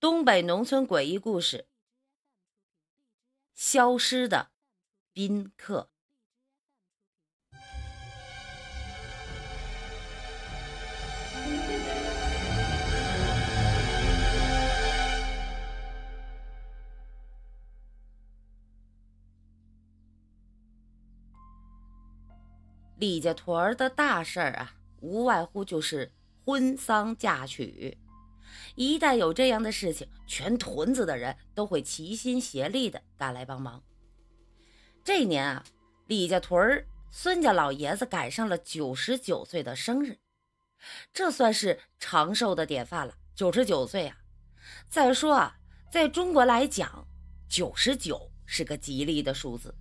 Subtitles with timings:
[0.00, 1.66] 东北农村诡异故事：
[3.52, 4.50] 消失的
[5.12, 5.90] 宾客。
[22.98, 26.12] 李家屯儿的大事儿啊，无外乎就是
[26.44, 27.98] 婚丧嫁娶。
[28.74, 33.82] 一旦有这样的事情，全屯子的人都会齐心协力的赶来帮忙。
[35.04, 35.64] 这年啊，
[36.06, 40.18] 李家屯儿孙家老爷子赶上了九十九岁的生日，
[41.12, 43.14] 这算是长寿的典范了。
[43.34, 44.16] 九十九岁啊！
[44.88, 45.56] 再说啊，
[45.92, 47.06] 在中国来讲，
[47.48, 49.74] 九十九是个吉利的数字，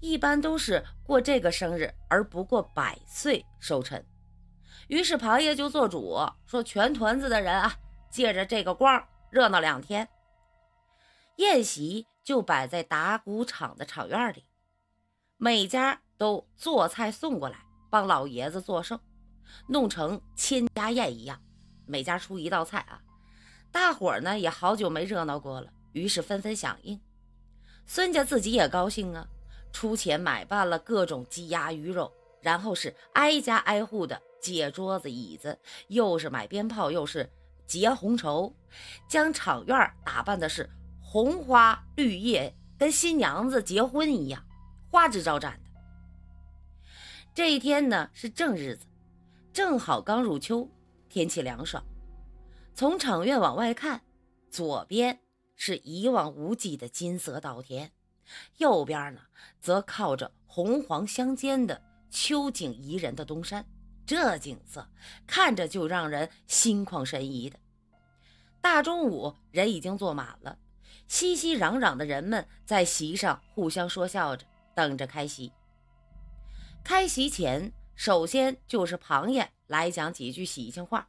[0.00, 4.04] 一般都是过这个生日而不过百岁寿辰。
[4.88, 7.78] 于是庞爷就做主说：“全屯子的人啊，
[8.14, 10.08] 借着这个光热闹两天。”
[11.38, 14.44] 宴席就摆在打鼓场的场院里，
[15.36, 17.58] 每家都做菜送过来，
[17.90, 19.00] 帮老爷子做寿，
[19.66, 21.42] 弄成千家宴一样，
[21.86, 23.02] 每家出一道菜啊。
[23.72, 27.00] 大伙儿呢也好久没热闹过了，于是纷纷响应。
[27.84, 29.26] 孙家自己也高兴啊，
[29.72, 34.22] 出钱买办了各种鸡鸭鱼肉，然后是挨家挨户的。
[34.40, 37.32] 借桌子椅子，又是买鞭炮，又是
[37.66, 38.54] 结红绸，
[39.08, 40.68] 将场院打扮的是
[41.00, 44.44] 红花绿叶，跟新娘子结婚一样，
[44.90, 45.70] 花枝招展的。
[47.34, 48.86] 这一天呢是正日子，
[49.52, 50.68] 正好刚入秋，
[51.08, 51.82] 天气凉爽。
[52.74, 54.02] 从场院往外看，
[54.50, 55.20] 左边
[55.56, 57.90] 是一望无际的金色稻田，
[58.58, 59.20] 右边呢
[59.60, 63.64] 则靠着红黄相间的秋景宜人的东山。
[64.06, 64.88] 这景色
[65.26, 67.58] 看着就让人心旷神怡的。
[68.60, 70.58] 大中午，人已经坐满了，
[71.06, 75.52] 熙熙攘攘的人们在席上互相说笑着，等着开席。
[76.82, 81.08] 开席前，首先就是庞爷来讲几句喜庆话，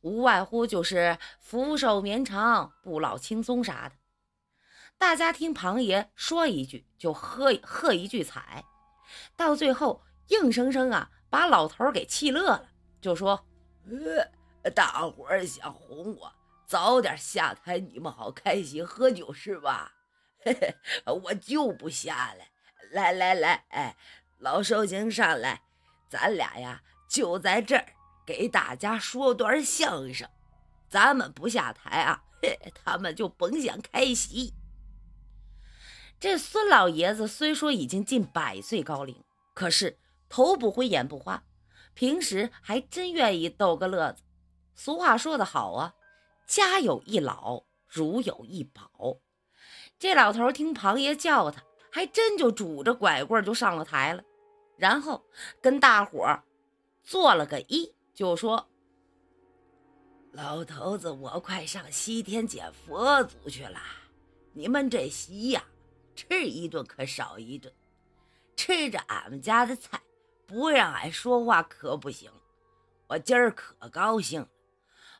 [0.00, 3.94] 无外乎就是福寿绵长、不老轻松啥的。
[4.98, 8.64] 大家听庞爷说一句，就喝喝一句彩，
[9.36, 11.10] 到最后硬生生啊。
[11.30, 12.68] 把老头给气乐了，
[13.00, 13.46] 就说
[14.62, 16.32] ：“呃，大伙儿想哄我
[16.66, 19.92] 早点下台，你们好开心喝酒是吧？
[20.44, 20.74] 嘿嘿，
[21.06, 22.50] 我就不下来。
[22.90, 23.96] 来来来，哎，
[24.38, 25.62] 老寿星上来，
[26.08, 27.86] 咱俩呀就在这儿
[28.26, 30.28] 给大家说段相声。
[30.88, 34.52] 咱们不下台啊，嘿，他们就甭想开席。
[36.18, 39.24] 这孙老爷子虽说已经近百岁高龄，
[39.54, 39.96] 可是……
[40.30, 41.42] 头不回，眼不花，
[41.92, 44.22] 平时还真愿意逗个乐子。
[44.74, 45.94] 俗话说得好啊，
[46.46, 49.18] 家有一老，如有一宝。
[49.98, 54.22] 这老头听庞爷叫他，还真就拄着拐棍就上了台了，
[54.78, 55.22] 然后
[55.60, 56.44] 跟大伙儿
[57.02, 58.70] 做了个揖，就说
[60.30, 63.80] ：“老头子，我快上西天见佛祖去了。
[64.52, 65.64] 你们这席呀，
[66.14, 67.74] 吃一顿可少一顿，
[68.56, 70.00] 吃着俺们家的菜。”
[70.50, 72.28] 不让俺说话可不行，
[73.06, 74.48] 我今儿可高兴了。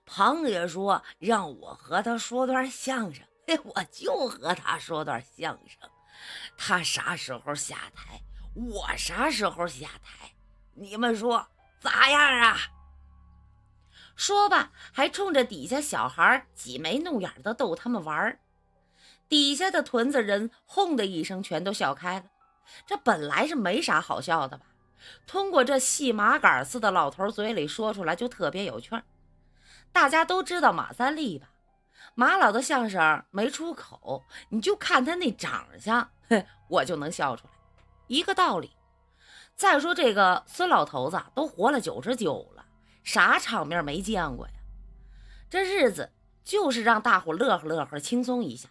[0.05, 5.89] 庞爷说让我和他说段相声，嘿，我就和他说段相声。
[6.59, 8.21] 他啥时候下台，
[8.57, 10.35] 我啥时候下台，
[10.75, 11.47] 你们说
[11.79, 12.57] 咋样啊？
[14.17, 18.37] 说吧，还冲着底下小孩挤眉弄眼的逗他们玩
[19.29, 22.25] 底下的屯子人轰的一声，全都笑开了。
[22.85, 24.67] 这本来是没啥好笑的吧？
[25.27, 29.03] 通过这细麻杆似的老头嘴里说出来就特别有趣儿。
[29.93, 31.51] 大家都知道马三立吧？
[32.15, 37.53] 马老的相声没出口，你就看他那长相，哼，我就能笑出来。
[38.07, 38.73] 一个道理。
[39.55, 42.65] 再说这个孙老头子都活了九十九了，
[43.05, 44.55] 啥场面没见过呀？
[45.51, 46.13] 这日子
[46.45, 48.71] 就是让大伙乐呵乐呵，轻松一下。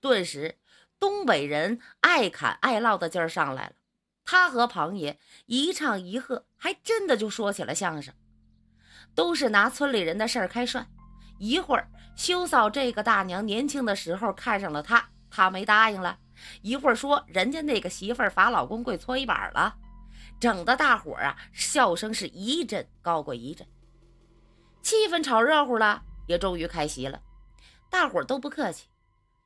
[0.00, 0.58] 顿时，
[0.98, 3.72] 东北人爱侃爱唠的劲儿上来了。
[4.26, 8.12] 他和庞爷一唱一和，还真的就说起了相声，
[9.14, 10.86] 都是拿村里人的事儿开涮。
[11.38, 16.18] 一会儿，修嫂这个大娘年轻的时候看上了他，他没答应了；
[16.60, 19.76] 一会儿说人家那个媳妇儿罚老公跪搓衣板了，
[20.40, 23.66] 整的大伙儿啊笑声是一阵高过一阵，
[24.82, 27.20] 气氛炒热乎了，也终于开席了。
[27.88, 28.88] 大伙儿都不客气，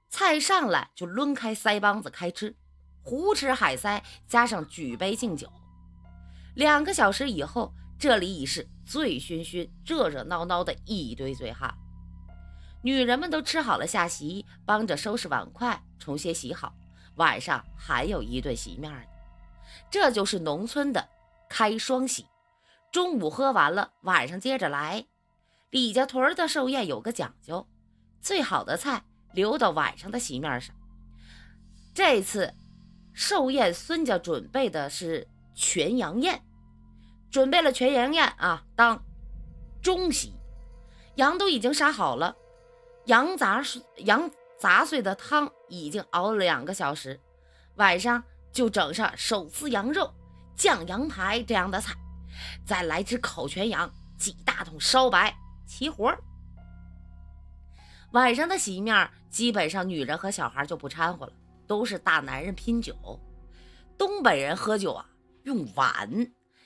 [0.09, 2.56] 菜上来就抡开腮帮子开吃。
[3.02, 5.50] 胡吃海塞，加上举杯敬酒，
[6.55, 11.75] 两个小时以后，这里已是醉醺醺、热热闹闹的一堆醉汉。
[12.82, 16.73] 女人们都吃好了下席，帮着收拾碗筷，重新洗好。
[17.17, 19.03] 晚上还有一顿席面呢。
[19.91, 21.08] 这就是农村的
[21.49, 22.26] 开双喜。
[22.91, 25.05] 中午喝完了，晚上接着来。
[25.70, 27.67] 李家屯的寿宴有个讲究，
[28.20, 30.75] 最好的菜留到晚上的席面上。
[31.94, 32.55] 这次
[33.12, 36.43] 寿宴，孙家准备的是全羊宴，
[37.31, 39.03] 准备了全羊宴啊，当
[39.83, 40.35] 中席。
[41.17, 42.35] 羊都已经杀好了，
[43.07, 43.62] 羊杂
[43.97, 47.21] 羊杂碎的汤已经熬了两个小时，
[47.75, 48.23] 晚上
[48.53, 50.15] 就整上手撕羊肉、
[50.56, 51.95] 酱羊排这样的菜。
[52.65, 55.37] 再来只烤全羊，几大桶烧白，
[55.67, 56.17] 齐活。
[58.13, 61.33] 晚上的席面，基本上女人和小孩就不掺和了，
[61.70, 62.96] 都是大男人拼酒。
[63.96, 65.06] 东北人喝酒啊，
[65.44, 66.11] 用碗。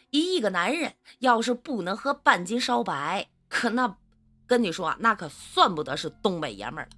[0.09, 3.99] 一亿个男人要是不能喝半斤烧白，可那
[4.47, 6.97] 跟你说啊，那可算不得是东北爷们儿了。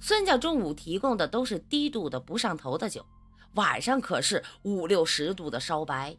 [0.00, 3.06] 孙家中午提供的都是低度的不上头的酒，
[3.54, 6.16] 晚上可是五六十度的烧白。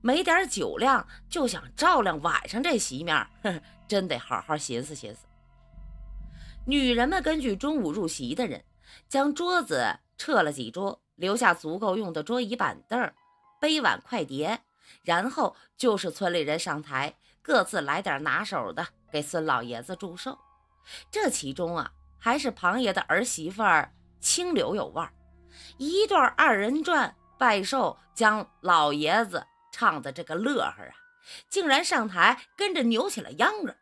[0.00, 3.24] 没点酒量就想照亮晚上这席面，
[3.86, 5.26] 真得好好寻思寻思。
[6.66, 8.64] 女人们根据中午入席的人，
[9.08, 9.84] 将桌子
[10.20, 13.10] 撤了几桌，留下足够用的桌椅板凳、
[13.58, 14.60] 杯碗筷碟，
[15.02, 20.38] 然后就是村里人上台，各自来点拿手的给孙老爷子祝寿。
[21.10, 25.10] 这其中啊，还是庞爷的儿媳妇儿清柳有味儿，
[25.78, 29.46] 一段二人转拜寿，将老爷子。
[29.72, 30.92] 唱的这个乐呵啊，
[31.48, 33.74] 竟然上台跟着扭起了秧歌，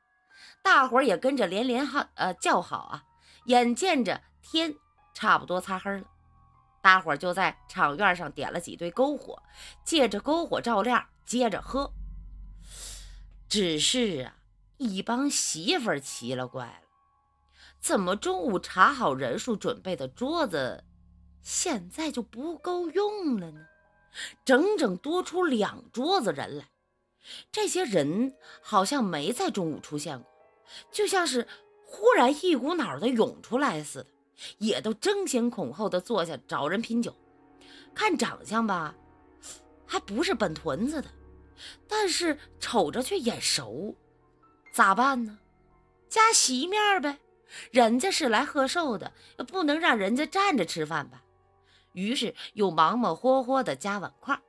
[0.62, 3.02] 大伙儿也跟着连连号呃叫好啊。
[3.46, 4.74] 眼见着天
[5.14, 6.04] 差不多擦黑了，
[6.80, 9.42] 大伙儿就在场院上点了几堆篝火，
[9.84, 11.92] 借着篝火照亮，接着喝。
[13.48, 14.36] 只是啊，
[14.76, 16.88] 一帮媳妇儿奇了怪了，
[17.80, 20.84] 怎么中午查好人数准备的桌子，
[21.42, 23.60] 现在就不够用了呢？
[24.44, 26.68] 整整多出两桌子人来，
[27.52, 30.30] 这些人好像没在中午出现过，
[30.90, 31.46] 就像是
[31.86, 34.10] 忽然一股脑的涌出来似的，
[34.58, 37.14] 也都争先恐后的坐下找人品酒。
[37.94, 38.94] 看长相吧，
[39.86, 41.08] 还不是本屯子的，
[41.88, 43.96] 但是瞅着却眼熟，
[44.72, 45.38] 咋办呢？
[46.08, 47.18] 加席面呗，
[47.70, 49.12] 人家是来贺寿的，
[49.48, 51.22] 不能让人家站着吃饭吧。
[51.92, 54.40] 于是又忙忙活活的夹碗筷，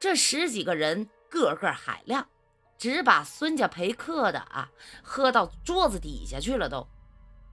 [0.00, 2.26] 这十几个人个个海量，
[2.78, 4.70] 只把孙家陪客的啊
[5.02, 6.68] 喝到桌子底下去了。
[6.68, 6.86] 都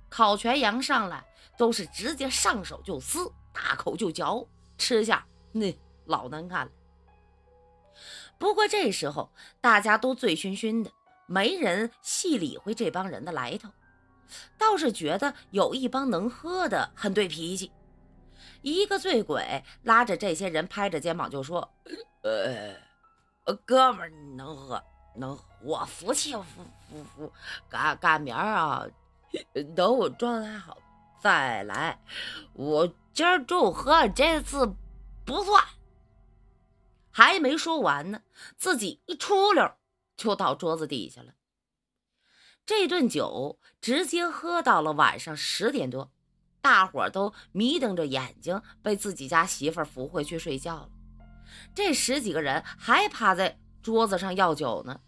[0.10, 1.24] 烤全羊上来，
[1.58, 4.46] 都是直接上手就撕，大口就嚼，
[4.78, 6.72] 吃下那老难看了。
[8.38, 10.92] 不过这时候大家都醉醺醺的，
[11.26, 13.70] 没人细理会这帮人的来头，
[14.58, 17.72] 倒是觉得有一帮能喝的很对脾气。
[18.62, 21.70] 一个醉鬼拉着这些人，拍着肩膀就说
[22.24, 22.76] ：“呃，
[23.66, 24.82] 哥们儿，你能喝，
[25.16, 26.44] 能喝，我服气，服
[26.90, 27.34] 服服。
[27.70, 28.86] 赶赶明儿啊，
[29.76, 30.78] 等我状态好
[31.22, 32.00] 再来。
[32.54, 34.74] 我今儿中午喝，这次
[35.26, 35.64] 不算。”
[37.12, 38.22] 还没说完呢，
[38.58, 39.72] 自己一出溜
[40.16, 41.34] 就到桌子底下了。
[42.66, 46.12] 这顿酒直接喝到了晚上十点多。
[46.62, 50.89] 大伙都迷瞪着眼睛，被自己家媳妇扶回去睡觉了。
[51.74, 55.00] 这十几个人还趴在桌子上要酒呢。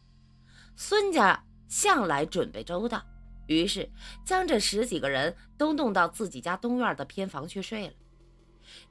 [0.75, 3.05] 孙家向来准备周到，
[3.51, 3.91] 于是
[4.25, 7.93] 将这十几个人都弄到自己家东院的偏房去睡了。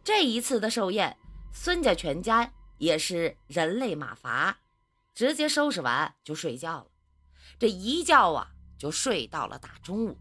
[0.05, 1.17] 这一次的寿宴，
[1.53, 4.59] 孙家全家也是人累马乏，
[5.15, 6.87] 直接收拾完就睡觉了。
[7.59, 8.49] 这一觉啊，
[8.79, 10.19] 就睡到了大中午。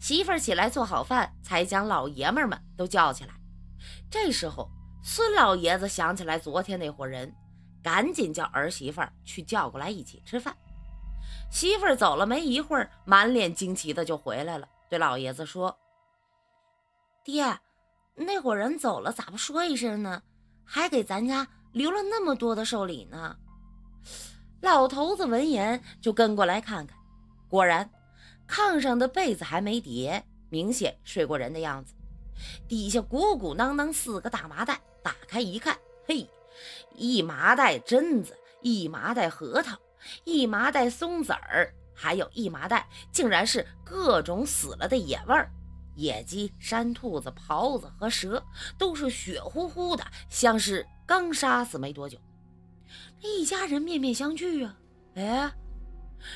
[0.00, 3.34] 媳妇儿起来做好饭，才将老爷们们都叫起来。
[4.10, 4.70] 这时候，
[5.02, 7.34] 孙老爷子想起来昨天那伙人，
[7.82, 10.56] 赶紧叫儿媳妇儿去叫过来一起吃饭。
[11.50, 15.76] 媳妇儿走了没一会儿，满脸惊奇的就回来了，对老爷子说
[17.24, 17.58] ：“爹，
[18.14, 20.22] 那伙人走了，咋不说一声呢？
[20.64, 23.36] 还给咱家留了那么多的寿礼呢？”
[24.62, 26.96] 老头子闻言就跟过来看看，
[27.48, 27.90] 果然。
[28.48, 31.94] 炕上的被子还没叠，明显睡过人的样子。
[32.66, 36.28] 底下鼓鼓囊囊四个大麻袋，打开一看，嘿，
[36.96, 39.78] 一麻袋榛子，一麻袋核桃，
[40.24, 45.50] 一麻袋松子儿，还有一麻袋，竟然是各种死了的野味儿，
[45.96, 48.42] 野鸡、山兔子、狍子和蛇，
[48.78, 52.18] 都是血乎乎的，像是刚杀死没多久。
[53.20, 54.76] 一家人面面相觑啊，
[55.14, 55.52] 哎，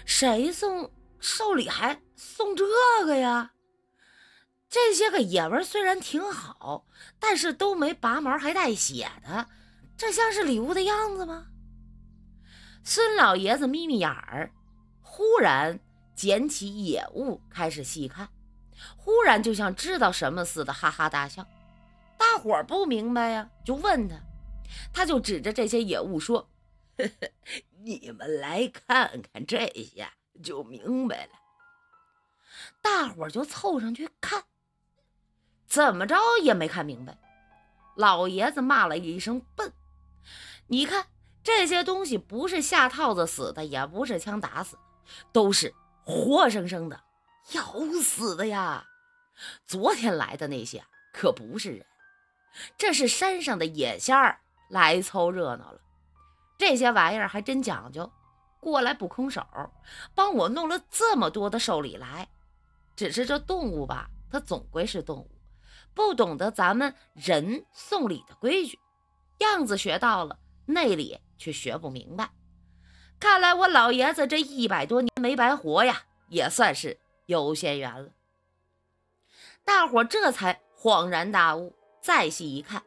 [0.05, 0.91] 谁送？
[1.21, 2.67] 寿礼还送这
[3.07, 3.53] 个呀？
[4.69, 6.85] 这些个野味虽然挺好，
[7.19, 9.49] 但是都没拔毛还带血的，
[9.97, 11.47] 这像是礼物的样子吗？
[12.87, 14.53] 孙老爷子眯眯眼儿，
[15.01, 15.81] 忽然
[16.15, 18.29] 捡起野物开始细看，
[18.97, 21.47] 忽然就像知道什么似的，哈哈大笑。
[22.19, 24.21] 大伙儿不明白呀，就问他，
[24.93, 26.51] 他就指着这些野物说
[26.99, 27.31] ：“呵呵，
[27.83, 30.07] 你们来看看这些，
[30.43, 31.33] 就明白了。”
[32.83, 34.45] 大伙儿就凑上去看。
[35.67, 37.19] 怎么着也没看明白，
[37.97, 39.73] 老爷子骂了一声“笨”。
[40.69, 41.07] 你看
[41.45, 44.79] 这些东西，不是下套子死的，也不是枪打死，
[45.31, 45.73] 都是
[46.03, 46.99] 活生生的
[47.53, 47.63] 咬
[48.03, 48.85] 死的呀！
[49.67, 50.83] 昨天来的那些
[51.13, 51.85] 可不是人，
[52.79, 55.81] 这是山上的野仙儿来凑热闹了。
[56.57, 58.11] 这些玩意儿还真讲究，
[58.59, 59.45] 过来不空手，
[60.15, 62.27] 帮我弄了这么多的寿礼来。
[62.97, 65.31] 只是这动物吧，它总归是动物。
[65.93, 68.79] 不懂得咱们人送礼的规矩，
[69.39, 72.31] 样子学到了，内里却学不明白。
[73.21, 78.11] 看来我老爷子这一百多年没白活呀，也算是有些缘了。
[79.65, 82.83] 大伙这才恍然大悟，再细一看，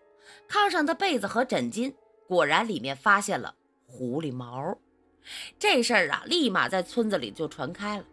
[0.48, 1.96] 炕上的被子和枕巾，
[2.28, 3.56] 果然里面发现了
[3.88, 4.78] 狐狸毛。
[5.58, 8.06] 这事儿啊，立马在村子里就传开了。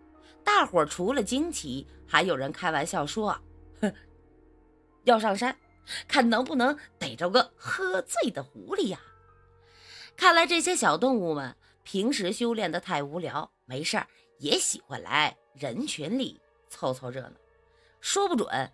[0.42, 3.38] 大伙除了惊奇，还有人开玩笑说
[3.80, 3.92] ：“哼。”
[5.04, 5.54] 要上山，
[6.08, 8.98] 看能不能逮着个喝醉的狐狸呀？
[10.16, 14.06] 看来这些小动物们平时修炼的太无聊，没事儿
[14.38, 17.32] 也喜欢来人群里凑凑热闹。
[18.00, 18.72] 说不准，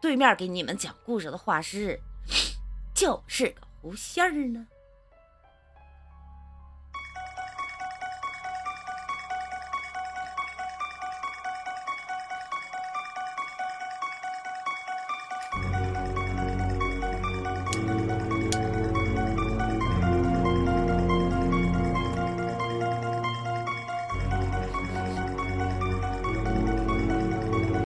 [0.00, 1.98] 对面给你们讲故事的画师
[2.94, 4.66] 就是个狐仙儿呢。